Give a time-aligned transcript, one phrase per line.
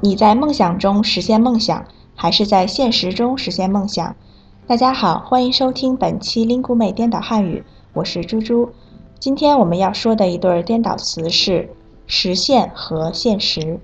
[0.00, 4.14] 你在梦想中实现梦想，还是在现实中实现梦想？
[4.64, 8.70] 大家好，欢迎收听本期 lingu 美颠倒汉语，我是猪猪。
[9.18, 11.68] 今天我们要说的一对颠倒词是
[12.06, 13.80] 实现和现实。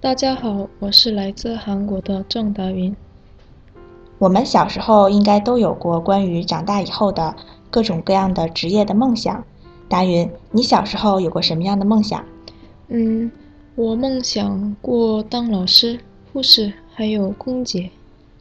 [0.00, 2.96] 大家好，我是来自韩国的郑达云。
[4.18, 7.36] 我们小时候应该都有过关于长大以后的
[7.70, 9.44] 各种各样的职业的梦想。
[9.86, 12.24] 达云，你小时候有过什么样的梦想？
[12.88, 13.30] 嗯，
[13.78, 16.00] 我梦想过当老师、
[16.32, 17.88] 护士，还有空姐。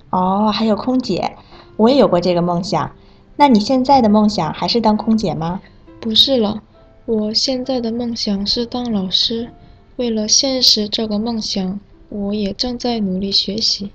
[0.10, 1.38] 哦，还有空姐，
[1.76, 2.90] 我也有过这个梦想。
[3.36, 5.62] 那你现在的梦想还是当空姐吗？
[6.00, 6.64] 不是了，
[7.06, 9.52] 我现在的梦想是当老师。
[9.98, 13.92] 为了现实这个梦想，我也正在努力学习。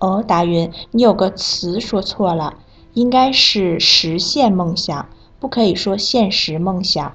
[0.00, 2.58] 哦，达云，你有个词说错了，
[2.94, 7.14] 应该是实现梦想，不可以说现实梦想。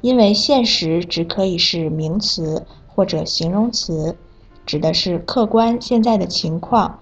[0.00, 4.16] 因为现实只可以是名词或者形容词，
[4.64, 7.00] 指的是客观现在的情况，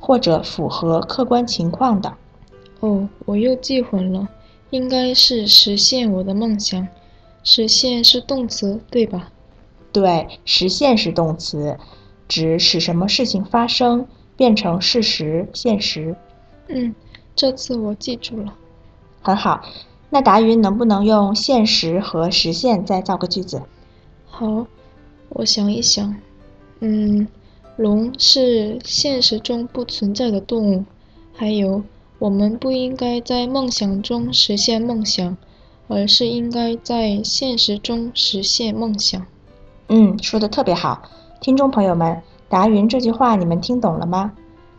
[0.00, 2.14] 或者符合客观情况的。
[2.80, 4.28] 哦，我又记混了，
[4.70, 6.86] 应该是实现我的梦想。
[7.42, 9.30] 实现是动词，对吧？
[9.92, 11.78] 对，实现是动词，
[12.26, 16.16] 指使什么事情发生，变成事实、现实。
[16.68, 16.94] 嗯，
[17.36, 18.52] 这次我记住了。
[19.22, 19.62] 很好。
[20.10, 23.62] 那达云能不能用现实和实现再造个句子？
[24.26, 24.66] 好，我
[25.46, 26.14] 想一想。
[26.80, 27.26] 嗯，
[27.76, 30.84] 龙是现实中不存在的动物。
[31.32, 31.82] 还有，
[32.18, 35.36] 我们不应该在梦想中实现梦想，
[35.86, 39.24] 而是应该在现实中实现梦想。
[39.88, 41.02] 嗯，说的特别好。
[41.40, 44.32] 听众朋友们，达云这句话你们听懂了吗？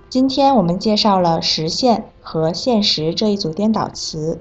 [0.09, 4.39] 今天我们介绍了实现和现实这一组颠倒词。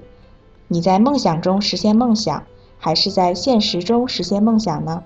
[0.67, 2.43] 你在梦想中实现梦想，
[2.79, 5.03] 还是在现实中实现梦想呢？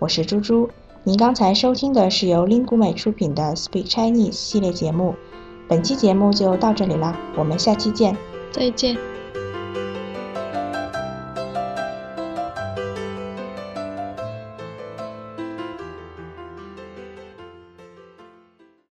[0.00, 0.70] 我是猪猪，
[1.02, 5.16] 您刚才收听的是由 lingu 美出品的 Speak Chinese 系列节目，
[5.66, 8.16] 本期节目就到这里了，我们下期见，
[8.52, 9.17] 再见。